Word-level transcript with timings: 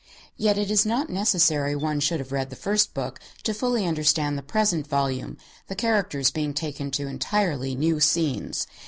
Yet 0.35 0.57
it 0.57 0.71
is 0.71 0.83
not 0.83 1.11
necessary 1.11 1.75
one 1.75 1.99
should 1.99 2.19
have 2.19 2.31
read 2.31 2.49
the 2.49 2.55
first 2.55 2.95
book 2.95 3.19
to 3.43 3.53
fully 3.53 3.85
understand 3.85 4.35
the 4.35 4.41
present 4.41 4.87
volume, 4.87 5.37
the 5.67 5.75
characters 5.75 6.31
being 6.31 6.55
taken 6.55 6.89
to 6.97 7.05
entirely 7.05 7.75
new 7.75 7.99
scenes. 7.99 8.65